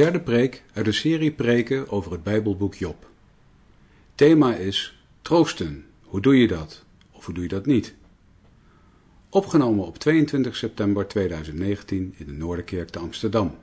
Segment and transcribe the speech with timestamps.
[0.00, 3.06] Derde preek uit de serie preken over het Bijbelboek Job.
[4.14, 5.86] Thema is troosten.
[6.04, 6.84] Hoe doe je dat?
[7.12, 7.94] Of hoe doe je dat niet?
[9.28, 13.58] Opgenomen op 22 september 2019 in de Noorderkerk te Amsterdam.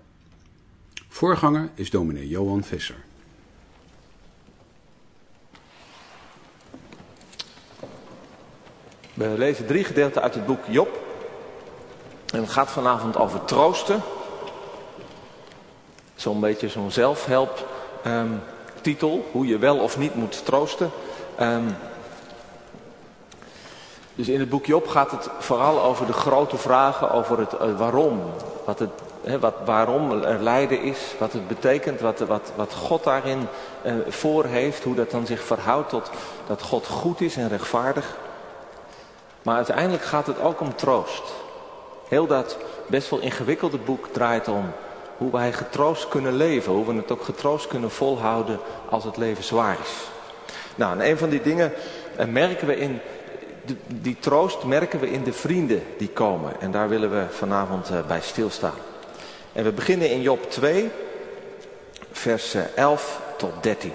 [1.07, 3.03] Voorganger is dominee Johan Visser.
[9.13, 11.05] We lezen drie gedeelten uit het boek Job.
[12.33, 14.01] En het gaat vanavond over troosten.
[16.17, 17.67] Zo'n beetje zo'n zelfhelp
[18.03, 18.31] ehm,
[18.81, 20.91] titel, hoe je wel of niet moet troosten.
[21.35, 21.69] Ehm,
[24.15, 27.77] dus in het boek Job gaat het vooral over de grote vragen, over het eh,
[27.77, 28.21] waarom.
[28.65, 28.89] Wat het,
[29.39, 33.47] wat, waarom er lijden is, wat het betekent, wat, wat, wat God daarin
[33.85, 36.09] uh, voor heeft, hoe dat dan zich verhoudt tot
[36.47, 38.17] dat God goed is en rechtvaardig.
[39.41, 41.23] Maar uiteindelijk gaat het ook om troost.
[42.07, 42.57] Heel dat
[42.87, 44.73] best wel ingewikkelde boek draait om
[45.17, 46.73] hoe wij getroost kunnen leven.
[46.73, 49.91] Hoe we het ook getroost kunnen volhouden als het leven zwaar is.
[50.75, 51.73] Nou, en een van die dingen
[52.15, 52.99] eh, merken we in,
[53.87, 56.61] die troost merken we in de vrienden die komen.
[56.61, 58.77] En daar willen we vanavond eh, bij stilstaan.
[59.53, 60.89] En we beginnen in Job 2,
[62.11, 63.91] vers 11 eh, tot 13.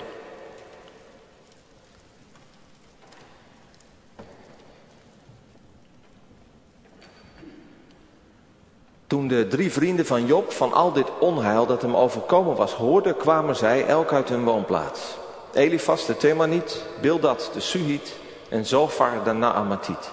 [9.13, 13.17] Toen de drie vrienden van Job van al dit onheil dat hem overkomen was hoorden,
[13.17, 15.17] kwamen zij elk uit hun woonplaats.
[15.53, 18.17] Elifas de Themaniet, Bildad de Suhit
[18.49, 20.11] en Zofar de Naamatiet.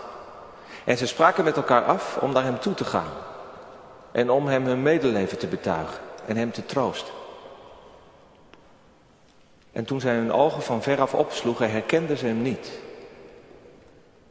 [0.83, 3.11] En ze spraken met elkaar af om naar hem toe te gaan.
[4.11, 7.13] En om hem hun medeleven te betuigen en hem te troosten.
[9.71, 12.71] En toen zij hun ogen van veraf opsloegen, herkenden ze hem niet.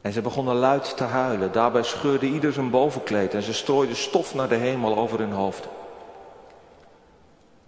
[0.01, 1.53] En ze begonnen luid te huilen.
[1.53, 5.69] Daarbij scheurde ieder zijn bovenkleed en ze strooiden stof naar de hemel over hun hoofd.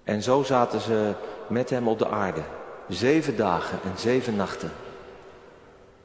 [0.05, 1.15] En zo zaten ze
[1.47, 2.43] met hem op de aarde,
[2.89, 4.73] zeven dagen en zeven nachten.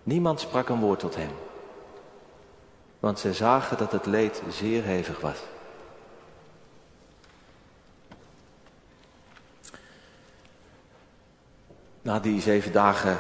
[0.03, 1.31] Niemand sprak een woord tot hem,
[2.99, 5.37] want ze zagen dat het leed zeer hevig was.
[12.01, 13.17] Na die zeven dagen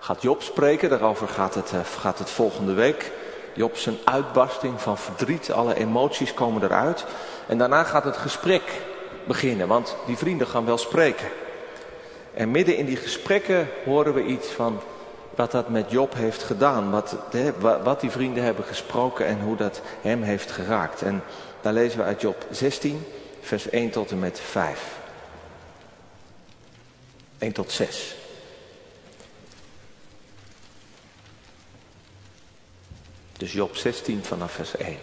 [0.00, 0.90] gaat Job spreken.
[0.90, 3.12] Daarover gaat het, eh, gaat het volgende week.
[3.54, 7.04] Job zijn uitbarsting van verdriet, alle emoties komen eruit.
[7.46, 8.62] En daarna gaat het gesprek
[9.24, 11.28] beginnen, want die vrienden gaan wel spreken.
[12.34, 14.80] En midden in die gesprekken horen we iets van
[15.34, 16.90] wat dat met Job heeft gedaan.
[16.90, 17.16] Wat,
[17.82, 21.02] wat die vrienden hebben gesproken en hoe dat hem heeft geraakt.
[21.02, 21.22] En
[21.60, 23.06] daar lezen we uit Job 16,
[23.40, 24.98] vers 1 tot en met 5.
[27.38, 28.19] 1 tot 6.
[33.40, 34.96] Dus Job 16 vanaf vers 1.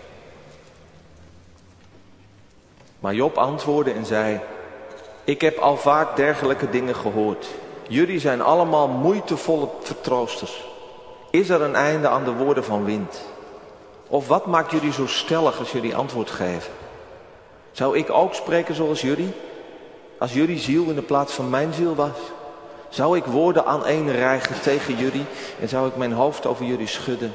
[2.99, 4.39] Maar Job antwoordde en zei:
[5.23, 7.47] Ik heb al vaak dergelijke dingen gehoord.
[7.87, 10.65] Jullie zijn allemaal moeitevolle vertroosters.
[11.31, 13.21] Is er een einde aan de woorden van wind?
[14.07, 16.73] Of wat maakt jullie zo stellig als jullie antwoord geven?
[17.71, 19.33] Zou ik ook spreken zoals jullie?
[20.19, 22.17] Als jullie ziel in de plaats van mijn ziel was?
[22.89, 25.25] Zou ik woorden aan een rijgen tegen jullie
[25.59, 27.33] en zou ik mijn hoofd over jullie schudden?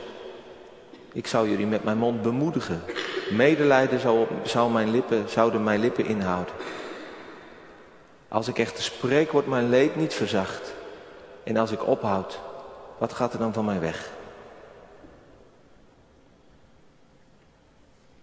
[1.12, 2.82] Ik zou jullie met mijn mond bemoedigen.
[3.30, 6.54] Medelijden zou, zou mijn lippen, zouden mijn lippen inhouden.
[8.28, 10.74] Als ik echter spreek, wordt mijn leed niet verzacht.
[11.44, 12.40] En als ik ophoud,
[12.98, 14.10] wat gaat er dan van mij weg?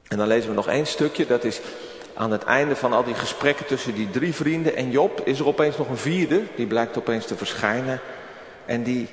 [0.08, 1.62] En dan lezen we nog één stukje, dat is
[2.14, 5.48] aan het einde van al die gesprekken tussen die drie vrienden en Job, is er
[5.48, 8.00] opeens nog een vierde, die blijkt opeens te verschijnen.
[8.66, 9.08] En die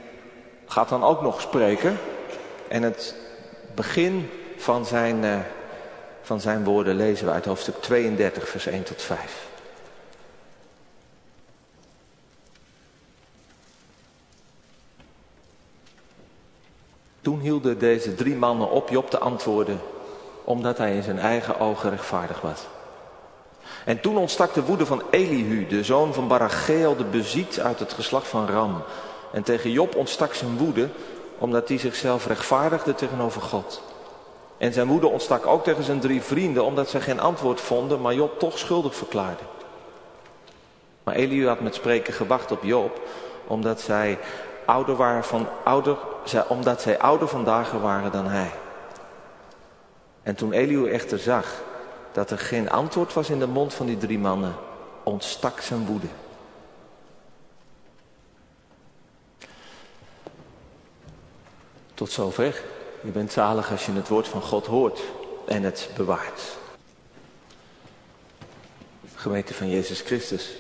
[0.67, 1.99] gaat dan ook nog spreken.
[2.69, 3.15] En het
[3.77, 5.39] begin van zijn, uh,
[6.23, 9.47] van zijn woorden lezen we uit hoofdstuk 32, vers 1 tot 5.
[17.21, 19.81] Toen hielden deze drie mannen op Job te antwoorden,
[20.45, 22.67] omdat hij in zijn eigen ogen rechtvaardig was.
[23.85, 27.93] En toen ontstak de woede van Elihu, de zoon van Baracheel, de beziet uit het
[27.93, 28.83] geslacht van Ram.
[29.33, 30.89] En tegen Job ontstak zijn woede,
[31.39, 33.83] omdat hij zichzelf rechtvaardigde tegenover God.
[34.59, 38.15] En zijn woede ontstak ook tegen zijn drie vrienden, omdat zij geen antwoord vonden, maar
[38.15, 39.43] Job toch schuldig verklaarde.
[41.03, 43.01] Maar Eliu had met spreken gewacht op Job,
[43.47, 44.19] omdat zij
[44.65, 45.97] ouder waren van ouder,
[46.49, 48.51] omdat zij ouder van dagen waren dan hij.
[50.23, 51.63] En toen Eliu echter zag
[52.13, 54.55] dat er geen antwoord was in de mond van die drie mannen,
[55.03, 56.07] ontstak zijn woede.
[61.97, 62.63] Tot zover.
[63.01, 65.01] Je bent zalig als je het woord van God hoort
[65.47, 66.43] en het bewaart.
[69.15, 70.51] gemeente van Jezus Christus.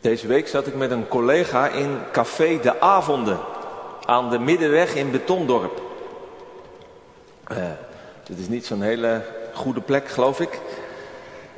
[0.00, 3.38] Deze week zat ik met een collega in Café de Avonden
[4.04, 5.82] aan de Middenweg in Betondorp.
[7.50, 7.56] Uh,
[8.24, 10.60] dit is niet zo'n hele goede plek, geloof ik.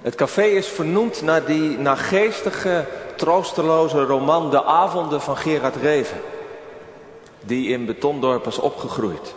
[0.03, 2.85] Het café is vernoemd naar die naargeestige,
[3.17, 6.21] troosteloze roman De Avonden van Gerard Reven.
[7.47, 9.35] Die in Betondorp is opgegroeid.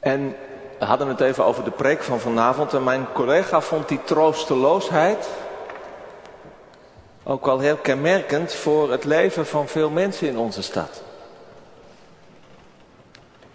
[0.00, 0.36] En
[0.78, 2.74] we hadden het even over de preek van vanavond.
[2.74, 5.28] En mijn collega vond die troosteloosheid
[7.22, 11.02] ook wel heel kenmerkend voor het leven van veel mensen in onze stad.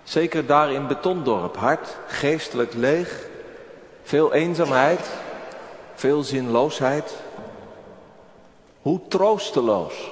[0.04, 3.26] Zeker daar in Betondorp, hard, geestelijk leeg,
[4.04, 5.10] veel eenzaamheid,
[5.96, 7.16] veel zinloosheid.
[8.82, 10.12] Hoe troosteloos.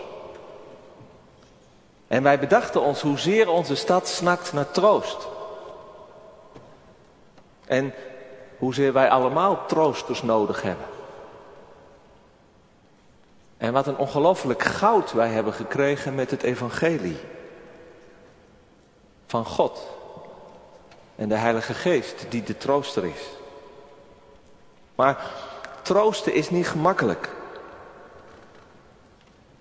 [2.16, 5.28] En wij bedachten ons hoezeer onze stad snakt naar troost.
[7.66, 7.94] En
[8.58, 10.86] hoezeer wij allemaal troosters nodig hebben.
[13.58, 17.18] En wat een ongelooflijk goud wij hebben gekregen met het evangelie.
[19.26, 19.88] Van God.
[21.16, 23.30] En de Heilige Geest die de trooster is.
[24.96, 25.32] Maar
[25.82, 27.30] troosten is niet gemakkelijk.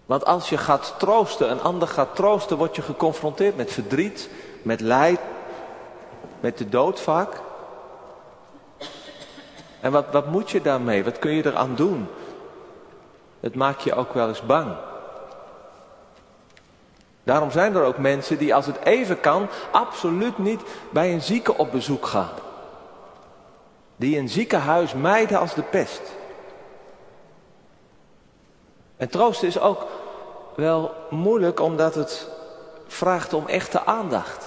[0.07, 4.29] Want als je gaat troosten, een ander gaat troosten, word je geconfronteerd met verdriet,
[4.63, 5.25] met lijden,
[6.41, 7.41] met de dood vaak.
[9.81, 11.05] En wat, wat moet je daarmee?
[11.05, 12.07] Wat kun je eraan doen?
[13.41, 14.77] Het maakt je ook wel eens bang.
[17.25, 20.61] Daarom zijn er ook mensen die als het even kan absoluut niet
[20.91, 22.33] bij een zieke op bezoek gaan.
[23.97, 26.01] Die een ziekenhuis mijden als de pest.
[28.97, 29.87] En troosten is ook
[30.57, 32.29] wel moeilijk omdat het
[32.87, 34.47] vraagt om echte aandacht.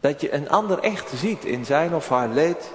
[0.00, 2.72] Dat je een ander echt ziet in zijn of haar leed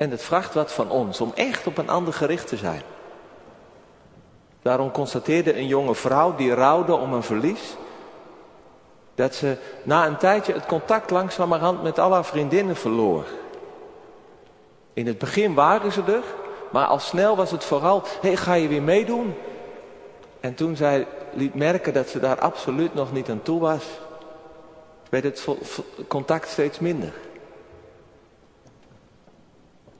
[0.00, 2.82] En het vraagt wat van ons om echt op een ander gericht te zijn.
[4.62, 7.76] Daarom constateerde een jonge vrouw die rouwde om een verlies.
[9.14, 13.24] Dat ze na een tijdje het contact langzamerhand met al haar vriendinnen verloor.
[14.92, 16.22] In het begin waren ze er,
[16.70, 19.34] maar al snel was het vooral, hé hey, ga je weer meedoen?
[20.40, 23.84] En toen zij liet merken dat ze daar absoluut nog niet aan toe was,
[25.08, 25.46] werd het
[26.08, 27.12] contact steeds minder.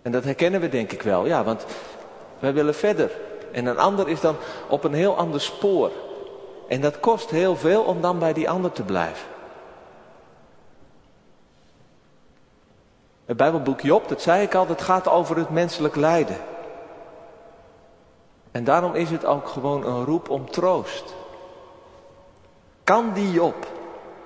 [0.03, 1.67] En dat herkennen we denk ik wel, ja, want
[2.39, 3.11] wij willen verder.
[3.53, 4.37] En een ander is dan
[4.69, 5.91] op een heel ander spoor.
[6.69, 9.27] En dat kost heel veel om dan bij die ander te blijven.
[13.31, 16.37] Het Bijbelboek Job, dat zei ik al, dat gaat over het menselijk lijden.
[18.51, 21.15] En daarom is het ook gewoon een roep om troost.
[22.85, 23.67] Kan die Job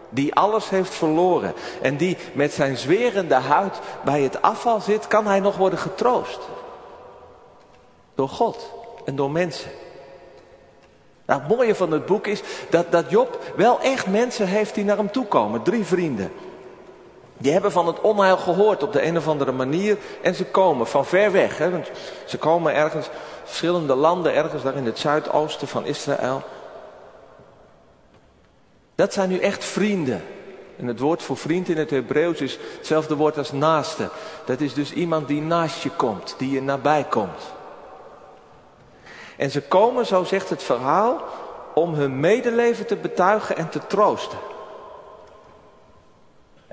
[0.08, 5.26] die alles heeft verloren en die met zijn zwerende huid bij het afval zit, kan
[5.26, 6.40] hij nog worden getroost.
[8.14, 8.72] Door God
[9.04, 9.70] en door mensen.
[11.26, 14.84] Nou, het mooie van het boek is dat, dat Job wel echt mensen heeft die
[14.84, 15.62] naar hem toe komen.
[15.62, 16.32] Drie vrienden.
[17.38, 20.86] Die hebben van het onheil gehoord op de een of andere manier en ze komen
[20.86, 21.58] van ver weg.
[21.58, 21.90] Hè, want
[22.26, 23.08] ze komen ergens,
[23.44, 26.42] verschillende landen, ergens daar in het zuidoosten van Israël.
[28.94, 30.22] Dat zijn nu echt vrienden.
[30.76, 34.08] En het woord voor vriend in het Hebreeuws is hetzelfde woord als naaste.
[34.44, 37.52] Dat is dus iemand die naast je komt, die je nabij komt.
[39.36, 41.20] En ze komen, zo zegt het verhaal,
[41.74, 44.38] om hun medeleven te betuigen en te troosten.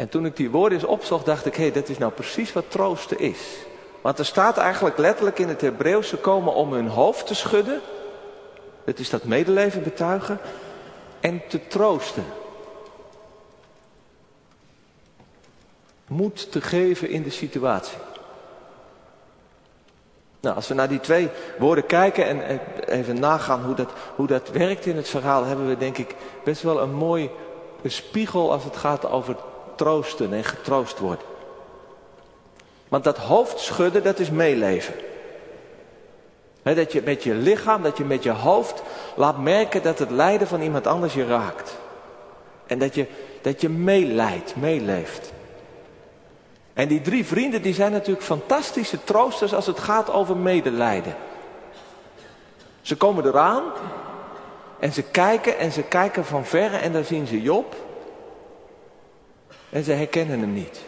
[0.01, 2.53] En toen ik die woorden eens opzocht, dacht ik, hé, hey, dat is nou precies
[2.53, 3.39] wat troosten is.
[4.01, 7.81] Want er staat eigenlijk letterlijk in het Hebreeuws, ze komen om hun hoofd te schudden.
[8.85, 10.39] Het is dat medeleven betuigen
[11.19, 12.23] en te troosten.
[16.07, 17.97] Moed te geven in de situatie.
[20.39, 21.29] Nou, als we naar die twee
[21.59, 25.77] woorden kijken en even nagaan hoe dat, hoe dat werkt in het verhaal, hebben we
[25.77, 27.29] denk ik best wel een mooi
[27.85, 29.35] spiegel als het gaat over
[29.81, 31.25] troosten en getroost worden.
[32.87, 34.93] Want dat hoofdschudden, dat is meeleven
[36.63, 38.83] dat je met je lichaam, dat je met je hoofd
[39.15, 41.77] laat merken dat het lijden van iemand anders je raakt.
[42.67, 43.07] En dat je,
[43.41, 45.31] dat je meeleidt, meeleeft.
[46.73, 51.15] En die drie vrienden die zijn natuurlijk fantastische troosters als het gaat over medelijden.
[52.81, 53.63] Ze komen eraan
[54.79, 57.75] en ze kijken en ze kijken van verre en dan zien ze Job.
[59.71, 60.81] En ze herkennen hem niet.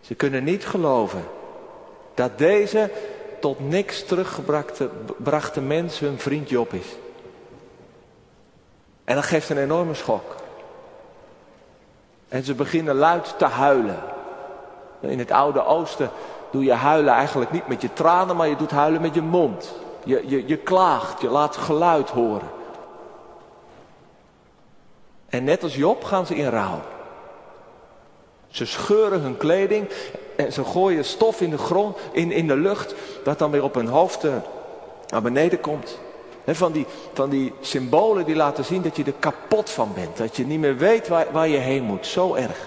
[0.00, 1.24] Ze kunnen niet geloven
[2.14, 2.90] dat deze
[3.40, 6.86] tot niks teruggebrachte mens hun vriend Job is.
[9.04, 10.34] En dat geeft een enorme schok.
[12.28, 13.98] En ze beginnen luid te huilen.
[15.00, 16.10] In het Oude Oosten
[16.50, 19.74] doe je huilen eigenlijk niet met je tranen, maar je doet huilen met je mond.
[20.04, 22.50] Je, je, je klaagt, je laat geluid horen.
[25.28, 26.80] En net als Job gaan ze in rouw.
[28.54, 29.88] Ze scheuren hun kleding
[30.36, 32.94] en ze gooien stof in de grond, in, in de lucht,
[33.24, 34.34] dat dan weer op hun hoofd uh,
[35.08, 35.98] naar beneden komt.
[36.46, 40.16] van, die, van die symbolen die laten zien dat je er kapot van bent.
[40.16, 42.06] Dat je niet meer weet waar, waar je heen moet.
[42.06, 42.58] Zo erg.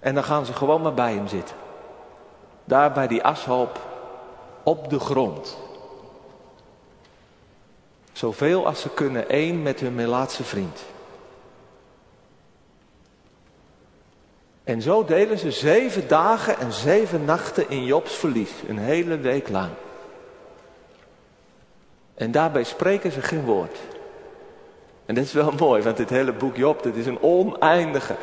[0.00, 1.56] En dan gaan ze gewoon maar bij hem zitten.
[2.64, 3.80] Daar bij die ashoop
[4.62, 5.56] op de grond.
[8.12, 10.80] Zoveel als ze kunnen één met hun Melaatse vriend.
[14.64, 18.50] En zo delen ze zeven dagen en zeven nachten in Jobs verlies.
[18.68, 19.70] Een hele week lang.
[22.14, 23.78] En daarbij spreken ze geen woord.
[25.06, 28.14] En dat is wel mooi, want dit hele boek Job, dit is een oneindige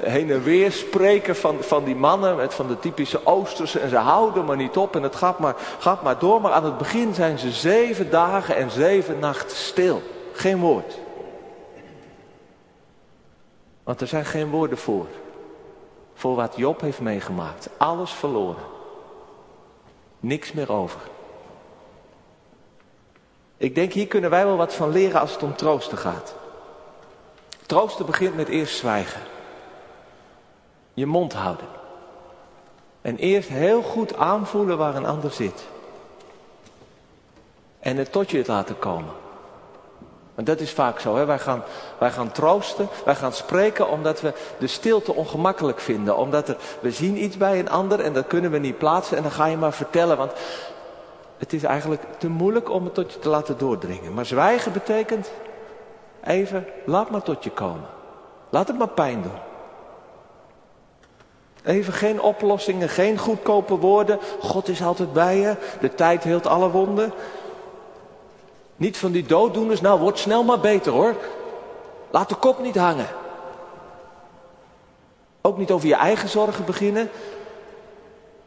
[0.00, 3.80] heen en weer spreken van, van die mannen, met van de typische Oosterse.
[3.80, 6.40] En ze houden maar niet op en het gaat maar, gaat maar door.
[6.40, 10.02] Maar aan het begin zijn ze zeven dagen en zeven nachten stil.
[10.32, 10.98] Geen woord.
[13.82, 15.06] Want er zijn geen woorden voor.
[16.16, 17.68] Voor wat Job heeft meegemaakt.
[17.76, 18.64] Alles verloren.
[20.20, 21.00] Niks meer over.
[23.56, 26.34] Ik denk hier kunnen wij wel wat van leren als het om troosten gaat.
[27.66, 29.20] Troosten begint met eerst zwijgen.
[30.94, 31.66] Je mond houden.
[33.00, 35.66] En eerst heel goed aanvoelen waar een ander zit.
[37.78, 39.12] En het tot je het laten komen.
[40.36, 41.16] Want dat is vaak zo.
[41.16, 41.24] Hè?
[41.24, 41.62] Wij, gaan,
[41.98, 46.16] wij gaan troosten, wij gaan spreken omdat we de stilte ongemakkelijk vinden.
[46.16, 49.16] Omdat er, we zien iets bij een ander en dat kunnen we niet plaatsen.
[49.16, 50.16] En dan ga je maar vertellen.
[50.16, 50.32] Want
[51.38, 54.14] het is eigenlijk te moeilijk om het tot je te laten doordringen.
[54.14, 55.30] Maar zwijgen betekent
[56.24, 57.86] even, laat maar tot je komen.
[58.50, 59.38] Laat het maar pijn doen.
[61.64, 64.18] Even geen oplossingen, geen goedkope woorden.
[64.40, 65.54] God is altijd bij je.
[65.80, 67.12] De tijd heelt alle wonden.
[68.76, 69.80] Niet van die dooddoeners.
[69.80, 71.14] Nou, word snel maar beter hoor.
[72.10, 73.08] Laat de kop niet hangen.
[75.40, 77.10] Ook niet over je eigen zorgen beginnen.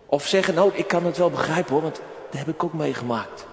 [0.06, 3.48] Of zeggen, nou, ik kan het wel begrijpen hoor, want dat heb ik ook meegemaakt.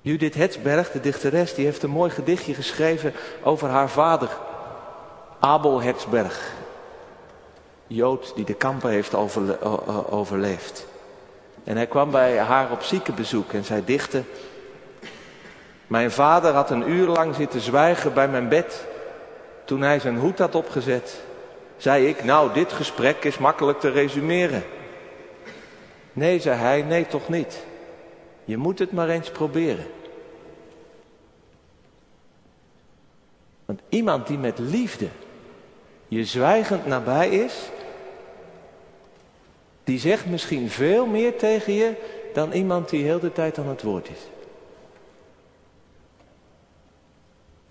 [0.00, 4.28] Judith Hetsberg, de dichteres, die heeft een mooi gedichtje geschreven over haar vader,
[5.38, 6.52] Abel Hetsberg.
[7.86, 9.14] Jood die de kampen heeft
[10.10, 10.86] overleefd.
[11.64, 14.22] En hij kwam bij haar op ziekenbezoek en zij dichtte.
[15.86, 18.86] Mijn vader had een uur lang zitten zwijgen bij mijn bed.
[19.64, 21.20] Toen hij zijn hoed had opgezet,
[21.76, 24.62] zei ik, nou dit gesprek is makkelijk te resumeren.
[26.12, 27.64] Nee, zei hij, nee toch niet.
[28.44, 29.86] Je moet het maar eens proberen.
[33.64, 35.08] Want iemand die met liefde
[36.10, 37.70] je zwijgend nabij is,
[39.90, 41.94] die zegt misschien veel meer tegen je
[42.32, 44.28] dan iemand die heel de tijd aan het woord is.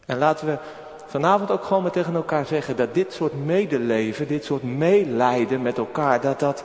[0.05, 0.57] En laten we
[1.05, 5.77] vanavond ook gewoon maar tegen elkaar zeggen dat dit soort medeleven, dit soort meelijden met
[5.77, 6.63] elkaar, dat dat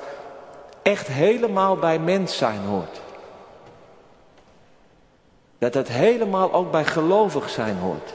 [0.82, 3.00] echt helemaal bij mens zijn hoort.
[5.58, 8.14] Dat dat helemaal ook bij gelovig zijn hoort.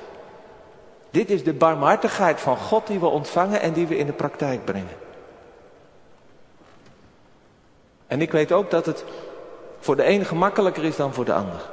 [1.11, 4.65] Dit is de barmhartigheid van God die we ontvangen en die we in de praktijk
[4.65, 5.07] brengen.
[8.09, 9.03] En ik weet ook dat het
[9.79, 11.69] voor de een gemakkelijker is dan voor de ander.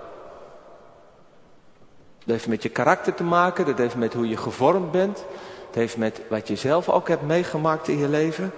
[2.19, 5.25] Dat heeft met je karakter te maken, dat heeft met hoe je gevormd bent.
[5.67, 8.53] Het heeft met wat je zelf ook hebt meegemaakt in je leven.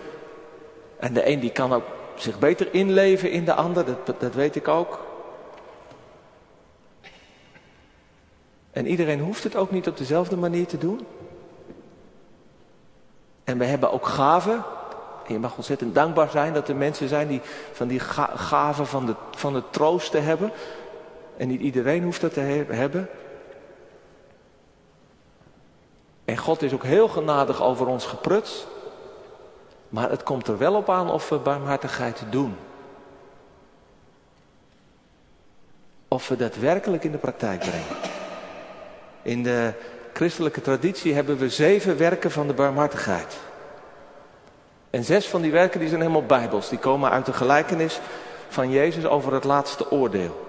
[0.97, 4.57] En de een die kan ook zich beter inleven in de ander, dat, dat weet
[4.57, 5.07] ik ook.
[8.71, 11.07] En iedereen hoeft het ook niet op dezelfde manier te doen.
[13.45, 14.65] En we hebben ook gaven
[15.29, 17.41] je mag ontzettend dankbaar zijn dat er mensen zijn die
[17.73, 18.01] van die
[18.35, 20.51] gaven van, de, van het troosten hebben.
[21.37, 23.09] En niet iedereen hoeft dat te hebben.
[26.25, 28.67] En God is ook heel genadig over ons gepruts.
[29.89, 32.57] Maar het komt er wel op aan of we barmhartigheid doen.
[36.09, 37.97] Of we dat werkelijk in de praktijk brengen.
[39.23, 39.73] In de
[40.13, 43.39] christelijke traditie hebben we zeven werken van de barmhartigheid.
[44.91, 46.69] En zes van die werken die zijn helemaal bijbels.
[46.69, 48.01] Die komen uit de gelijkenis
[48.49, 50.47] van Jezus over het laatste oordeel.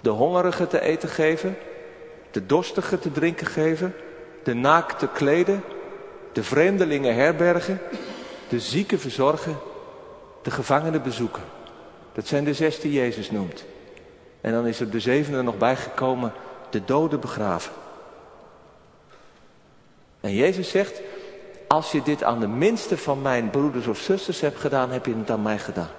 [0.00, 1.56] De hongerige te eten geven,
[2.30, 3.94] de dorstige te drinken geven,
[4.42, 5.64] de naakte kleden,
[6.32, 7.80] de vreemdelingen herbergen,
[8.48, 9.56] de zieken verzorgen,
[10.42, 11.42] de gevangenen bezoeken.
[12.12, 13.64] Dat zijn de zes die Jezus noemt.
[14.40, 16.32] En dan is er de zevende nog bijgekomen,
[16.70, 17.72] de doden begraven.
[20.20, 21.00] En Jezus zegt,
[21.74, 25.14] als je dit aan de minste van mijn broeders of zusters hebt gedaan, heb je
[25.16, 25.90] het aan mij gedaan.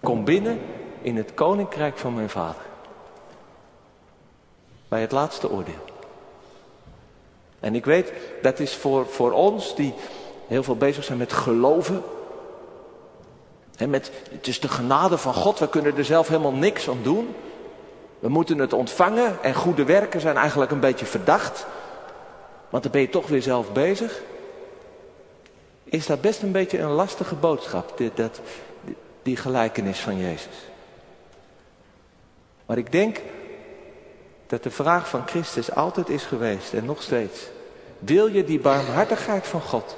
[0.00, 0.60] Kom binnen
[1.02, 2.62] in het koninkrijk van mijn vader.
[4.88, 5.84] Bij het laatste oordeel.
[7.60, 9.94] En ik weet, dat is voor, voor ons die
[10.46, 12.02] heel veel bezig zijn met geloven.
[13.76, 17.02] He, met, het is de genade van God, we kunnen er zelf helemaal niks aan
[17.02, 17.34] doen.
[18.18, 21.66] We moeten het ontvangen en goede werken zijn eigenlijk een beetje verdacht.
[22.70, 24.22] Want dan ben je toch weer zelf bezig.
[25.84, 28.40] Is dat best een beetje een lastige boodschap, dit, dat,
[29.22, 30.54] die gelijkenis van Jezus.
[32.66, 33.20] Maar ik denk
[34.46, 37.40] dat de vraag van Christus altijd is geweest en nog steeds.
[37.98, 39.96] Wil je die barmhartigheid van God?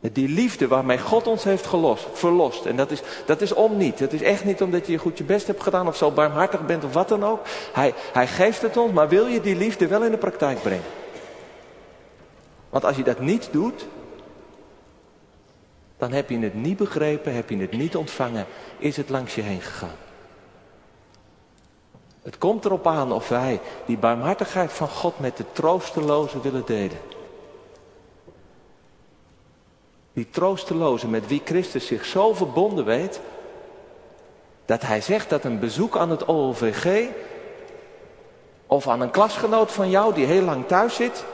[0.00, 2.66] Die liefde waarmee God ons heeft gelost, verlost.
[2.66, 3.98] En dat is, dat is om niet.
[3.98, 6.84] Dat is echt niet omdat je goed je best hebt gedaan of zo barmhartig bent
[6.84, 7.40] of wat dan ook.
[7.72, 10.84] Hij, hij geeft het ons, maar wil je die liefde wel in de praktijk brengen?
[12.70, 13.86] Want als je dat niet doet,
[15.98, 18.46] dan heb je het niet begrepen, heb je het niet ontvangen,
[18.78, 19.96] is het langs je heen gegaan.
[22.22, 26.98] Het komt erop aan of wij die barmhartigheid van God met de troostelozen willen delen.
[30.16, 33.20] Die troostelozen met wie Christus zich zo verbonden weet,
[34.64, 37.08] dat hij zegt dat een bezoek aan het OLVG
[38.66, 41.24] of aan een klasgenoot van jou die heel lang thuis zit,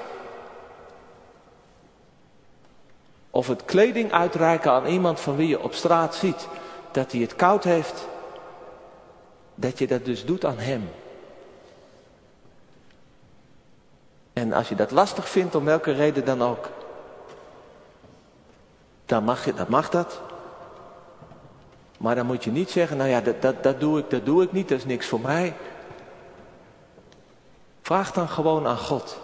[3.30, 6.48] of het kleding uitreiken aan iemand van wie je op straat ziet
[6.92, 8.08] dat hij het koud heeft,
[9.54, 10.90] dat je dat dus doet aan hem.
[14.32, 16.68] En als je dat lastig vindt, om welke reden dan ook,
[19.12, 20.20] dan mag, je, dan mag dat.
[21.98, 24.42] Maar dan moet je niet zeggen, nou ja, dat, dat, dat, doe ik, dat doe
[24.42, 25.54] ik niet, dat is niks voor mij.
[27.82, 29.20] Vraag dan gewoon aan God.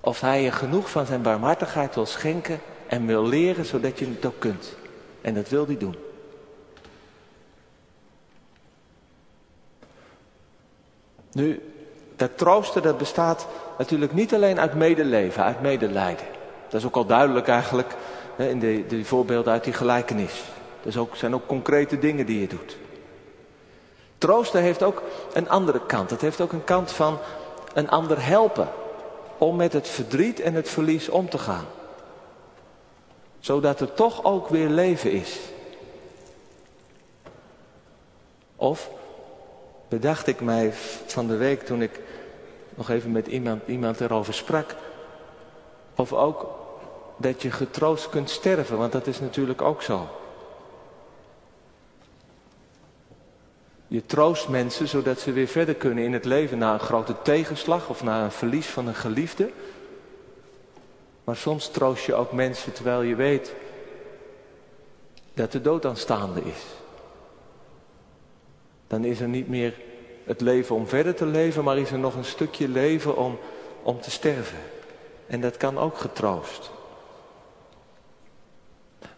[0.00, 4.26] Of hij je genoeg van zijn barmhartigheid wil schenken en wil leren, zodat je het
[4.26, 4.76] ook kunt.
[5.20, 5.96] En dat wil hij doen.
[11.32, 11.72] Nu,
[12.16, 13.46] dat troosten dat bestaat
[13.78, 16.26] natuurlijk niet alleen uit medeleven, uit medelijden.
[16.68, 17.96] Dat is ook al duidelijk eigenlijk
[18.36, 20.42] in de, de voorbeelden uit die gelijkenis.
[20.82, 22.76] Dat ook, zijn ook concrete dingen die je doet.
[24.18, 26.10] Troosten heeft ook een andere kant.
[26.10, 27.18] Het heeft ook een kant van
[27.74, 28.68] een ander helpen.
[29.38, 31.64] Om met het verdriet en het verlies om te gaan.
[33.40, 35.38] Zodat er toch ook weer leven is.
[38.56, 38.90] Of
[39.88, 40.72] bedacht ik mij
[41.06, 42.00] van de week toen ik
[42.74, 44.74] nog even met iemand, iemand erover sprak.
[45.96, 46.61] Of ook
[47.16, 50.08] dat je getroost kunt sterven, want dat is natuurlijk ook zo.
[53.92, 57.88] Je troost mensen zodat ze weer verder kunnen in het leven na een grote tegenslag
[57.88, 59.50] of na een verlies van een geliefde.
[61.24, 63.54] Maar soms troost je ook mensen terwijl je weet
[65.34, 66.62] dat de dood aanstaande is.
[68.86, 69.74] Dan is er niet meer
[70.24, 73.38] het leven om verder te leven, maar is er nog een stukje leven om,
[73.82, 74.58] om te sterven.
[75.26, 76.70] En dat kan ook getroost.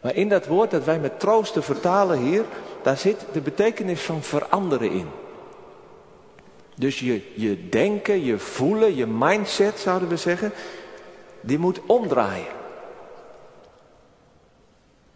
[0.05, 2.45] Maar in dat woord dat wij met troosten vertalen hier,
[2.83, 5.07] daar zit de betekenis van veranderen in.
[6.75, 10.53] Dus je, je denken, je voelen, je mindset zouden we zeggen,
[11.41, 12.53] die moet omdraaien.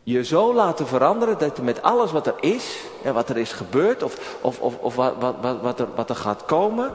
[0.02, 3.52] Je zo laten veranderen dat je met alles wat er is en wat er is
[3.52, 6.94] gebeurd of, of, of, of wat, wat, wat, wat, er, wat er gaat komen,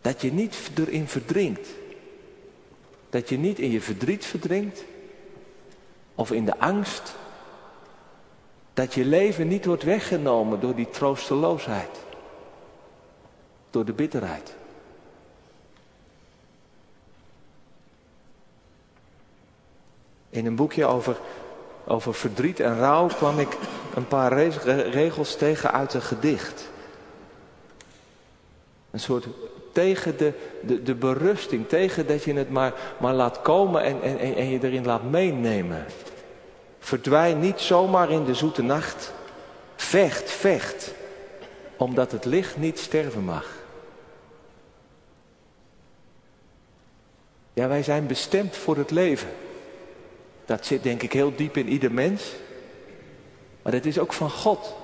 [0.00, 1.68] dat je niet erin verdrinkt.
[3.10, 4.84] Dat je niet in je verdriet verdrinkt,
[6.14, 7.14] of in de angst
[8.74, 11.98] dat je leven niet wordt weggenomen door die troosteloosheid,
[13.70, 14.54] door de bitterheid.
[20.30, 21.16] In een boekje over,
[21.86, 23.56] over verdriet en rouw kwam ik
[23.94, 24.32] een paar
[24.90, 26.70] regels tegen uit een gedicht.
[28.90, 29.26] Een soort
[29.72, 34.18] tegen de, de, de berusting, tegen dat je het maar, maar laat komen en, en,
[34.18, 35.86] en je erin laat meenemen.
[36.78, 39.12] Verdwijn niet zomaar in de zoete nacht.
[39.76, 40.94] Vecht, vecht,
[41.76, 43.46] omdat het licht niet sterven mag.
[47.52, 49.28] Ja, wij zijn bestemd voor het leven.
[50.44, 52.32] Dat zit denk ik heel diep in ieder mens.
[53.62, 54.74] Maar het is ook van God.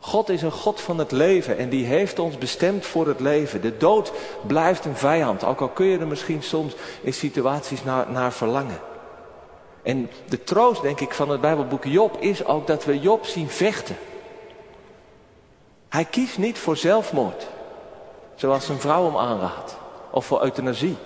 [0.00, 3.60] God is een God van het leven en die heeft ons bestemd voor het leven.
[3.60, 4.12] De dood
[4.46, 8.80] blijft een vijand, ook al kun je er misschien soms in situaties naar, naar verlangen.
[9.82, 13.48] En de troost, denk ik, van het Bijbelboek Job is ook dat we Job zien
[13.48, 13.96] vechten.
[15.88, 17.46] Hij kiest niet voor zelfmoord,
[18.34, 19.76] zoals zijn vrouw hem aanraadt.
[20.10, 20.96] of voor euthanasie.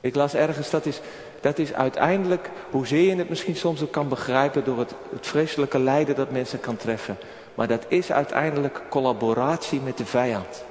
[0.00, 1.00] Ik las ergens, dat is,
[1.44, 5.78] dat is uiteindelijk, hoezeer je het misschien soms ook kan begrijpen door het, het vreselijke
[5.78, 7.18] lijden dat mensen kan treffen.
[7.54, 10.64] Maar dat is uiteindelijk collaboratie met de vijand.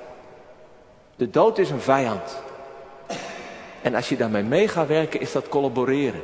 [1.15, 2.37] De dood is een vijand.
[3.81, 6.21] En als je daarmee mee gaat werken, is dat collaboreren.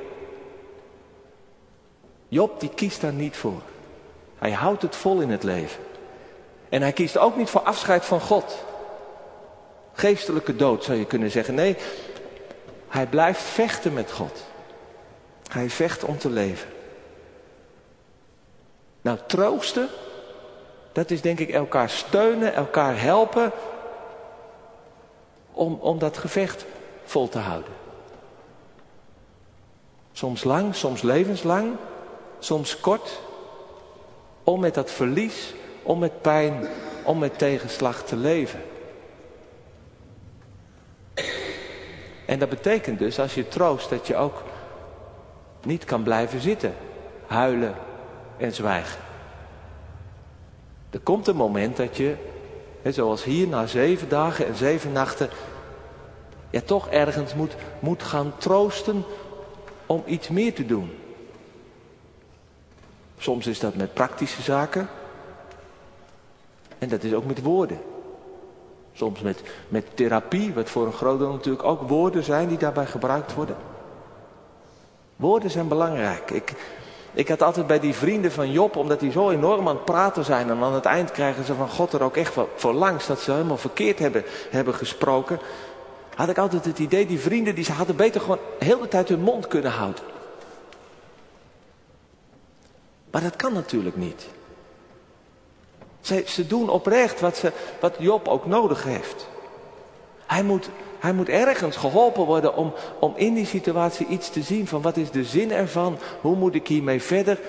[2.28, 3.62] Job die kiest daar niet voor.
[4.38, 5.84] Hij houdt het vol in het leven.
[6.70, 8.66] En hij kiest ook niet voor afscheid van God.
[9.94, 11.54] Geestelijke dood zou je kunnen zeggen.
[11.54, 11.78] Nee,
[12.89, 14.45] hij blijft vechten met God.
[15.52, 16.69] Hij vecht om te leven.
[19.02, 19.89] Nou, troosten,
[20.91, 23.52] dat is denk ik elkaar steunen, elkaar helpen
[25.52, 26.65] om, om dat gevecht
[27.04, 27.73] vol te houden.
[30.12, 31.75] Soms lang, soms levenslang,
[32.39, 33.19] soms kort,
[34.43, 36.67] om met dat verlies, om met pijn,
[37.04, 38.62] om met tegenslag te leven.
[42.30, 44.44] En dat betekent dus, als je troost, dat je ook
[45.63, 46.74] niet kan blijven zitten,
[47.28, 47.76] huilen
[48.38, 49.02] en zwijgen.
[50.89, 52.15] Er komt een moment dat je,
[52.84, 55.30] zoals hier na zeven dagen en zeven nachten,
[56.50, 59.04] ja toch ergens moet, moet gaan troosten
[59.86, 60.92] om iets meer te doen.
[63.18, 64.89] Soms is dat met praktische zaken.
[66.80, 67.80] En dat is ook met woorden.
[69.00, 72.86] Soms met, met therapie, wat voor een groot deel natuurlijk ook woorden zijn die daarbij
[72.86, 73.56] gebruikt worden.
[75.16, 76.32] Woorden zijn belangrijk.
[76.32, 76.54] Ik,
[77.14, 80.26] ik had altijd bij die vrienden van Job, omdat die zo enorm aan het praten
[80.26, 80.50] zijn.
[80.50, 83.32] En aan het eind krijgen ze van God er ook echt voor langs dat ze
[83.32, 85.40] helemaal verkeerd hebben, hebben gesproken.
[86.16, 89.10] Had ik altijd het idee, die vrienden die ze hadden beter gewoon heel de tijd
[89.10, 90.04] hun mond kunnen houden.
[93.12, 94.28] Maar dat kan natuurlijk niet.
[96.02, 99.28] Ze, ze doen oprecht wat, ze, wat Job ook nodig heeft.
[100.26, 104.68] Hij moet, hij moet ergens geholpen worden om, om in die situatie iets te zien
[104.68, 107.40] van wat is de zin ervan, hoe moet ik hiermee verder.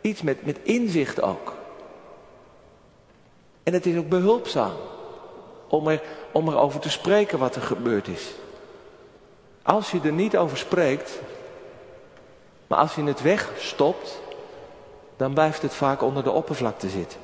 [0.00, 1.54] Iets met, met inzicht ook.
[3.62, 4.72] En het is ook behulpzaam
[5.68, 8.34] om, er, om erover te spreken wat er gebeurd is.
[9.62, 11.20] Als je er niet over spreekt,
[12.66, 14.20] maar als je het wegstopt,
[15.16, 17.18] dan blijft het vaak onder de oppervlakte zitten.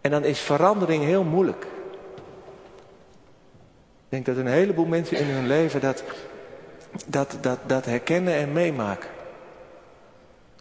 [0.00, 1.66] En dan is verandering heel moeilijk.
[4.10, 6.02] Ik denk dat een heleboel mensen in hun leven dat,
[7.06, 9.08] dat, dat, dat herkennen en meemaken.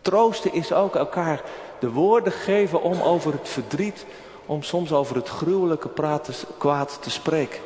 [0.01, 1.41] Troosten is ook elkaar
[1.79, 4.05] de woorden geven om over het verdriet,
[4.45, 7.59] om soms over het gruwelijke praten, kwaad te spreken.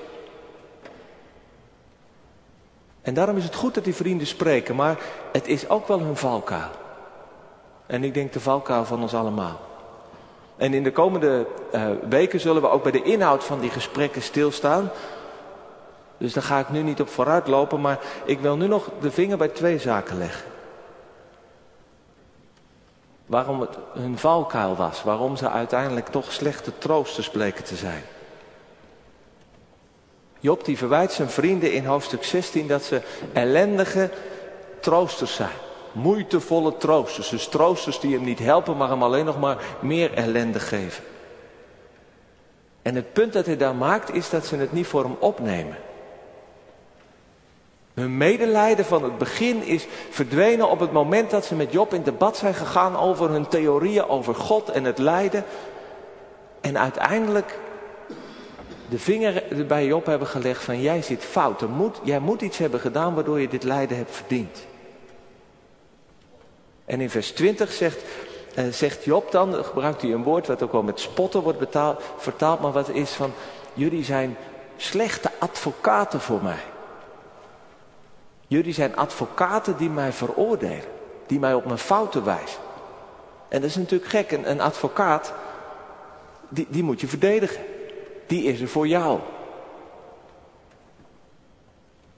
[3.01, 4.99] En daarom is het goed dat die vrienden spreken, maar
[5.31, 6.69] het is ook wel hun valkuil.
[7.86, 9.59] En ik denk de valkuil van ons allemaal.
[10.57, 14.21] En in de komende uh, weken zullen we ook bij de inhoud van die gesprekken
[14.21, 14.91] stilstaan.
[16.17, 19.11] Dus daar ga ik nu niet op vooruit lopen, maar ik wil nu nog de
[19.11, 20.45] vinger bij twee zaken leggen.
[23.25, 28.03] Waarom het hun valkuil was, waarom ze uiteindelijk toch slechte troosters bleken te zijn.
[30.39, 33.01] Job die verwijt zijn vrienden in hoofdstuk 16 dat ze
[33.33, 34.09] ellendige
[34.79, 35.49] troosters zijn
[35.93, 37.29] moeitevolle troosters.
[37.29, 41.03] Dus troosters die hem niet helpen, maar hem alleen nog maar meer ellende geven.
[42.82, 45.77] En het punt dat hij daar maakt is dat ze het niet voor hem opnemen.
[47.93, 52.03] Hun medelijden van het begin is verdwenen op het moment dat ze met Job in
[52.03, 55.45] debat zijn gegaan over hun theorieën over God en het lijden.
[56.62, 57.60] En uiteindelijk
[58.89, 61.67] de vinger bij Job hebben gelegd van jij zit fout.
[61.67, 64.65] moet, jij moet iets hebben gedaan waardoor je dit lijden hebt verdiend.
[66.86, 68.02] En in vers 20 zegt,
[68.56, 72.04] eh, zegt Job dan, gebruikt hij een woord wat ook wel met spotten wordt betaald,
[72.17, 73.34] vertaald, maar wat is van,
[73.74, 74.38] jullie zijn
[74.78, 76.63] slechte advocaten voor mij.
[78.48, 80.84] Jullie zijn advocaten die mij veroordelen,
[81.28, 82.60] die mij op mijn fouten wijzen.
[83.48, 85.34] En dat is natuurlijk gek, een, een advocaat,
[86.50, 87.63] die, die moet je verdedigen.
[88.28, 89.19] Die is er voor jou.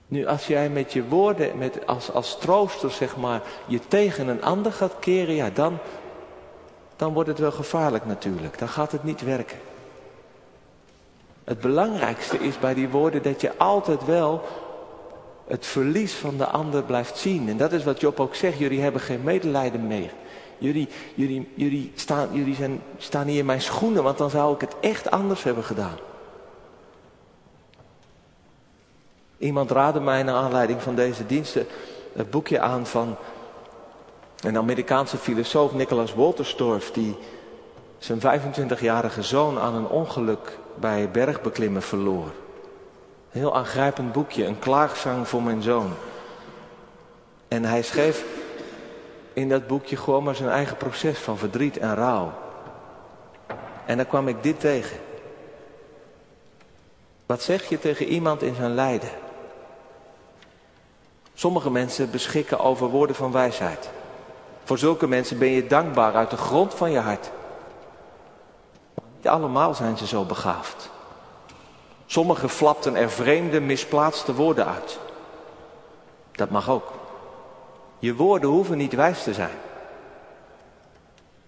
[0.07, 4.43] Nu, als jij met je woorden, met, als, als trooster zeg maar, je tegen een
[4.43, 5.77] ander gaat keren, ja, dan,
[6.95, 8.59] dan wordt het wel gevaarlijk natuurlijk.
[8.59, 9.57] Dan gaat het niet werken.
[11.43, 14.43] Het belangrijkste is bij die woorden dat je altijd wel
[15.47, 17.49] het verlies van de ander blijft zien.
[17.49, 20.11] En dat is wat Job ook zegt, jullie hebben geen medelijden meer.
[20.57, 24.61] Jullie, jullie, jullie, staan, jullie zijn, staan niet in mijn schoenen, want dan zou ik
[24.61, 25.97] het echt anders hebben gedaan.
[29.37, 31.67] Iemand raadde mij naar aanleiding van deze diensten
[32.13, 33.15] het boekje aan van
[34.39, 37.17] een Amerikaanse filosoof, Nicholas Wolterstorff, die
[37.97, 42.25] zijn 25-jarige zoon aan een ongeluk bij bergbeklimmen verloor.
[43.31, 45.93] Een heel aangrijpend boekje, een klaagzang voor mijn zoon.
[47.47, 48.25] En hij schreef
[49.33, 52.31] in dat boekje gewoon maar zijn eigen proces van verdriet en rouw.
[53.85, 54.97] En dan kwam ik dit tegen.
[57.25, 59.09] Wat zeg je tegen iemand in zijn lijden?
[61.37, 63.89] Sommige mensen beschikken over woorden van wijsheid.
[64.63, 67.31] Voor zulke mensen ben je dankbaar uit de grond van je hart.
[69.15, 70.89] Niet allemaal zijn ze zo begaafd.
[72.05, 74.99] Sommigen flapten er vreemde, misplaatste woorden uit.
[76.31, 76.91] Dat mag ook.
[77.99, 79.57] Je woorden hoeven niet wijs te zijn.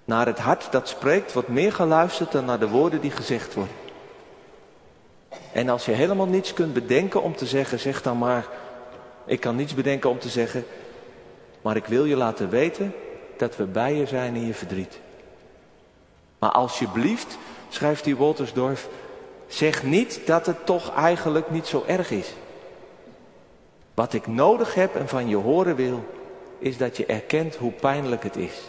[0.06, 3.76] Naar het hart dat spreekt wordt meer geluisterd dan naar de woorden die gezegd worden.
[5.54, 8.46] En als je helemaal niets kunt bedenken om te zeggen, zeg dan maar,
[9.28, 10.66] ik kan niets bedenken om te zeggen,
[11.62, 12.94] maar ik wil je laten weten
[13.38, 15.00] dat we bij je zijn in je verdriet.
[16.40, 17.38] Maar alsjeblieft,
[17.70, 18.88] schrijft die Woltersdorf,
[19.48, 22.34] zeg niet dat het toch eigenlijk niet zo erg is.
[23.94, 26.06] Wat ik nodig heb en van je horen wil,
[26.60, 28.62] is dat je erkent hoe pijnlijk het is.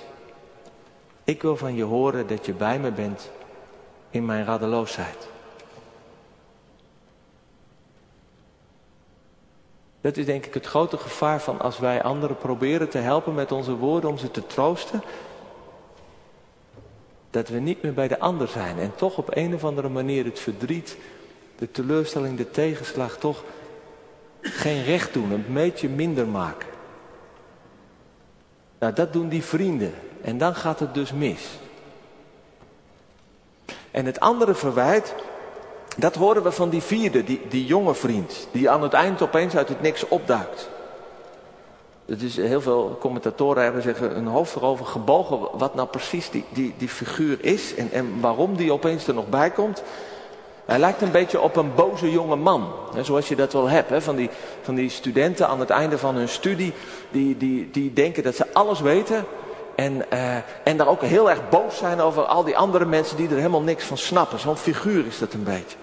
[1.25, 3.31] Ik wil van je horen dat je bij me bent
[4.11, 5.29] in mijn radeloosheid.
[10.01, 13.53] Dat is denk ik het grote gevaar van als wij anderen proberen te helpen met
[13.53, 15.03] onze woorden om ze te troosten.
[17.31, 20.25] Dat we niet meer bij de ander zijn en toch op een of andere manier
[20.25, 20.97] het verdriet,
[21.59, 23.45] de teleurstelling, de tegenslag toch
[24.41, 26.69] geen recht doen, een beetje minder maken.
[28.79, 31.59] Nou, dat doen die vrienden en dan gaat het dus mis.
[33.91, 35.15] En het andere verwijt
[35.99, 39.57] dat horen we van die vierde, die, die jonge vriend, die aan het eind opeens
[39.57, 40.69] uit het niks opduikt.
[42.07, 46.45] Het is heel veel commentatoren hebben zeggen een hoofd erover gebogen wat nou precies die,
[46.53, 49.83] die, die figuur is en, en waarom die opeens er nog bij komt.
[50.65, 52.73] Hij lijkt een beetje op een boze jonge man.
[52.95, 53.91] Hè, zoals je dat wel hebt.
[53.91, 54.31] Hè, van, die,
[54.63, 56.73] van die studenten aan het einde van hun studie.
[57.11, 59.25] Die, die, die denken dat ze alles weten.
[59.75, 63.29] En, uh, en daar ook heel erg boos zijn over al die andere mensen die
[63.29, 64.39] er helemaal niks van snappen.
[64.39, 65.77] Zo'n figuur is dat een beetje.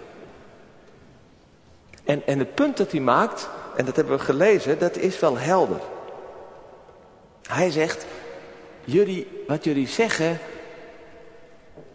[2.06, 5.38] En, en het punt dat hij maakt, en dat hebben we gelezen, dat is wel
[5.38, 5.80] helder.
[7.48, 8.06] Hij zegt,
[8.84, 10.40] jullie, wat jullie zeggen,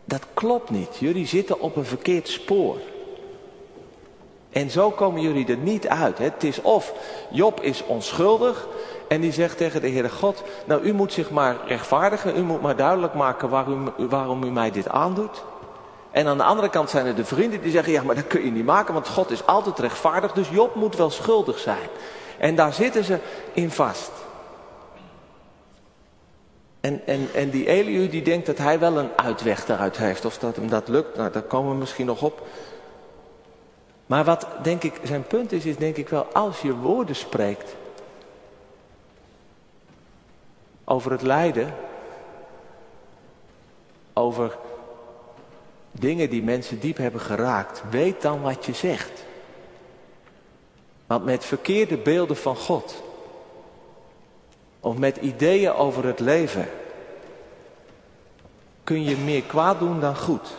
[0.04, 0.96] dat klopt niet.
[0.98, 2.78] Jullie zitten op een verkeerd spoor.
[4.50, 6.18] En zo komen jullie er niet uit.
[6.18, 6.24] Hè?
[6.24, 6.92] Het is of
[7.30, 8.68] Job is onschuldig
[9.08, 12.62] en die zegt tegen de Heere God, nou u moet zich maar rechtvaardigen, u moet
[12.62, 15.42] maar duidelijk maken waarom, waarom u mij dit aandoet.
[16.10, 18.44] En aan de andere kant zijn er de vrienden die zeggen, ja maar dat kun
[18.44, 21.88] je niet maken, want God is altijd rechtvaardig, dus Job moet wel schuldig zijn.
[22.38, 23.18] En daar zitten ze
[23.52, 24.10] in vast.
[26.80, 30.24] En, en, en die Eliu die denkt dat hij wel een uitweg daaruit heeft.
[30.24, 32.46] Of dat hem dat lukt, nou daar komen we misschien nog op.
[34.06, 37.74] Maar wat denk ik zijn punt is, is denk ik wel als je woorden spreekt
[40.84, 41.74] over het lijden,
[44.12, 44.56] over
[45.92, 49.24] dingen die mensen diep hebben geraakt, weet dan wat je zegt.
[51.06, 53.02] Want met verkeerde beelden van God,
[54.80, 56.68] of met ideeën over het leven,
[58.84, 60.56] kun je meer kwaad doen dan goed.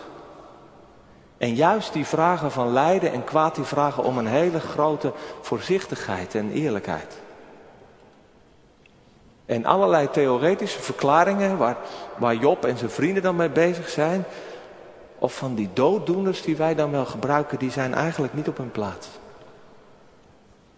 [1.38, 6.36] En juist die vragen van lijden en kwaad, die vragen om een hele grote voorzichtigheid
[6.36, 7.20] en eerlijkheid.
[9.46, 11.78] En allerlei theoretische verklaringen waar,
[12.18, 14.26] waar Job en zijn vrienden dan mee bezig zijn,
[15.22, 18.72] of van die dooddoeners die wij dan wel gebruiken, die zijn eigenlijk niet op hun
[18.72, 19.08] plaats.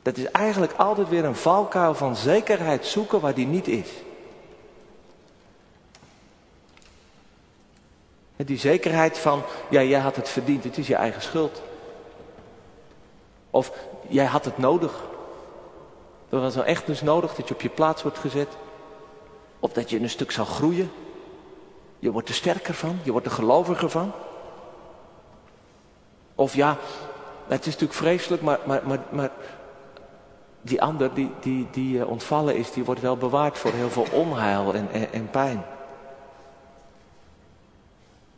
[0.02, 3.88] Dat is eigenlijk altijd weer een valkuil van zekerheid zoeken waar die niet is.
[8.36, 11.62] Die zekerheid van, ja, jij had het verdiend, het is je eigen schuld.
[13.50, 13.72] Of
[14.08, 15.04] jij had het nodig.
[16.30, 18.50] Dat was nou echt dus nodig dat je op je plaats wordt gezet.
[19.60, 20.92] Of dat je een stuk zal groeien.
[22.00, 24.12] Je wordt er sterker van, je wordt er geloviger van.
[26.44, 26.78] Of ja,
[27.48, 29.30] het is natuurlijk vreselijk, maar, maar, maar, maar
[30.62, 34.08] die ander die, die, die eh, ontvallen is, die wordt wel bewaard voor heel veel
[34.12, 35.64] onheil en, en, en pijn.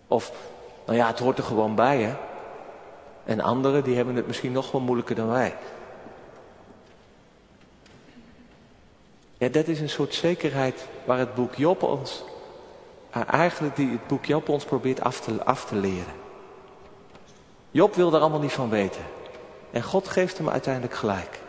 [0.08, 0.32] Of,
[0.86, 2.15] nou ja, het hoort er gewoon bij, hè.
[3.24, 5.56] En anderen, die hebben het misschien nog wel moeilijker dan wij.
[9.38, 12.24] Ja, dat is een soort zekerheid waar het boek Job ons,
[13.10, 16.25] eh, eigenlijk die het boek Job ons probeert af te, af te leren.
[17.76, 19.02] Job wil er allemaal niet van weten.
[19.72, 21.40] En God geeft hem uiteindelijk gelijk.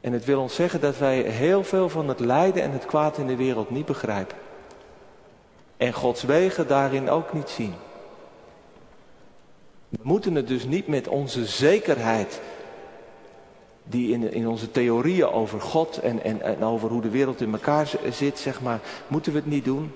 [0.00, 3.18] En het wil ons zeggen dat wij heel veel van het lijden en het kwaad
[3.18, 4.36] in de wereld niet begrijpen.
[5.76, 7.74] En Gods wegen daarin ook niet zien.
[9.88, 12.40] We moeten het dus niet met onze zekerheid,
[13.82, 17.52] die in, in onze theorieën over God en, en, en over hoe de wereld in
[17.52, 19.92] elkaar zit, zeg maar, moeten we het niet doen.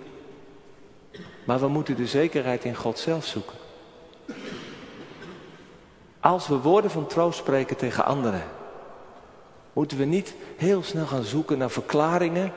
[1.45, 3.63] Maar we moeten de zekerheid in God zelf zoeken.
[6.25, 8.43] Als we woorden van troost spreken tegen anderen,
[9.73, 12.53] moeten we niet heel snel gaan zoeken naar verklaringen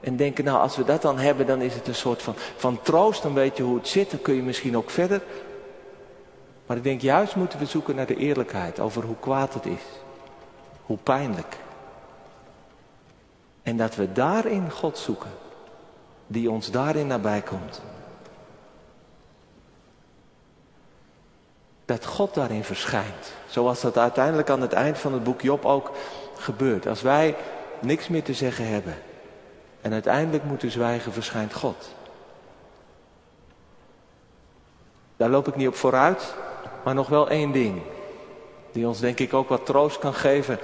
[0.00, 2.82] en denken, nou als we dat dan hebben, dan is het een soort van, van
[2.82, 5.22] troost, dan weet je hoe het zit, dan kun je misschien ook verder.
[6.66, 9.82] Maar ik denk, juist moeten we zoeken naar de eerlijkheid over hoe kwaad het is,
[10.86, 11.56] hoe pijnlijk.
[13.62, 15.30] En dat we daarin God zoeken,
[16.26, 17.82] die ons daarin nabij komt.
[21.90, 23.32] Dat God daarin verschijnt.
[23.46, 25.90] Zoals dat uiteindelijk aan het eind van het boek Job ook
[26.36, 26.86] gebeurt.
[26.86, 27.36] Als wij
[27.80, 28.94] niks meer te zeggen hebben
[29.80, 31.88] en uiteindelijk moeten zwijgen, verschijnt God.
[35.16, 36.34] Daar loop ik niet op vooruit,
[36.84, 37.82] maar nog wel één ding.
[38.72, 40.58] Die ons denk ik ook wat troost kan geven,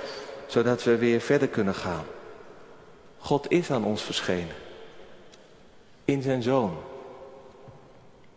[0.47, 2.05] zodat we weer verder kunnen gaan.
[3.19, 4.57] God is aan ons verschenen.
[6.05, 6.77] In zijn zoon.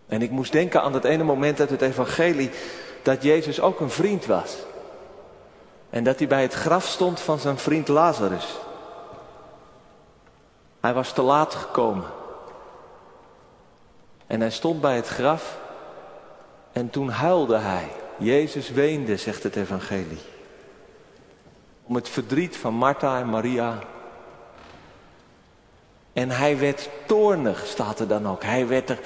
[0.10, 2.50] En ik moest denken aan dat ene moment uit het evangelie
[3.02, 4.58] dat Jezus ook een vriend was.
[5.90, 8.58] En dat hij bij het graf stond van zijn vriend Lazarus.
[10.80, 12.06] Hij was te laat gekomen.
[14.28, 15.58] En hij stond bij het graf
[16.72, 17.88] en toen huilde hij.
[18.18, 20.22] Jezus weende, zegt het evangelie.
[21.84, 23.80] Om het verdriet van Martha en Maria.
[26.14, 28.44] En hij werd toornig, staat er dan ook.
[28.44, 29.00] Hij werd er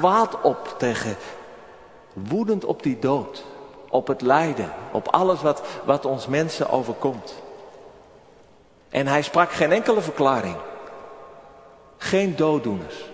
[0.00, 1.16] kwaad op tegen,
[2.12, 3.44] woedend op die dood.
[3.88, 7.34] Op het lijden, op alles wat, wat ons mensen overkomt.
[8.88, 10.56] En hij sprak geen enkele verklaring.
[11.96, 13.10] Geen dooddoeners.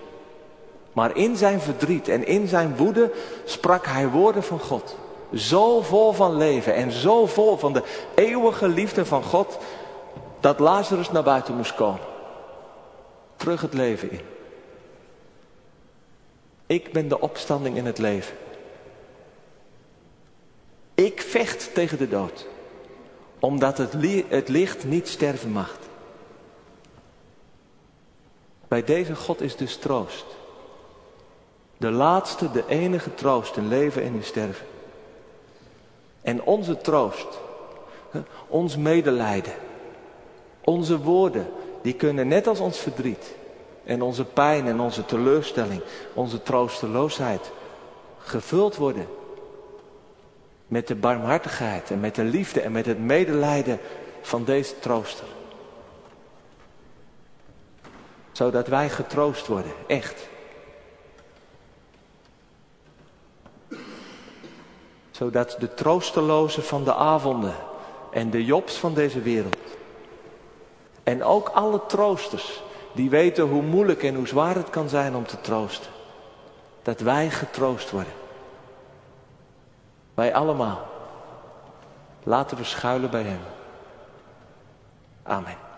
[0.92, 3.12] Maar in zijn verdriet en in zijn woede
[3.44, 4.96] sprak hij woorden van God.
[5.34, 7.82] Zo vol van leven en zo vol van de
[8.14, 9.58] eeuwige liefde van God,
[10.40, 12.00] dat Lazarus naar buiten moest komen.
[13.36, 14.39] Terug het leven in.
[16.70, 18.36] Ik ben de opstanding in het leven.
[20.94, 22.46] Ik vecht tegen de dood,
[23.38, 23.92] omdat het,
[24.28, 25.78] het licht niet sterven mag.
[28.68, 30.24] Bij deze God is dus troost.
[31.76, 34.66] De laatste, de enige troost in leven en in sterven.
[36.22, 37.38] En onze troost,
[38.48, 39.54] ons medelijden,
[40.64, 41.46] onze woorden,
[41.82, 43.38] die kunnen net als ons verdriet
[43.84, 45.82] en onze pijn en onze teleurstelling,
[46.14, 47.50] onze troosteloosheid
[48.18, 49.06] gevuld worden
[50.66, 53.80] met de barmhartigheid en met de liefde en met het medelijden
[54.20, 55.26] van deze trooster.
[58.32, 60.28] Zodat wij getroost worden, echt.
[65.10, 67.54] Zodat de troostelozen van de avonden
[68.10, 69.56] en de jobs van deze wereld.
[71.02, 72.62] En ook alle troosters
[72.92, 75.90] die weten hoe moeilijk en hoe zwaar het kan zijn om te troosten.
[76.82, 78.12] Dat wij getroost worden.
[80.14, 80.88] Wij allemaal.
[82.22, 83.40] Laten we schuilen bij Hem.
[85.22, 85.69] Amen.